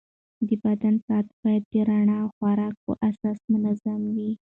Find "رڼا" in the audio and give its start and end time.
1.89-2.17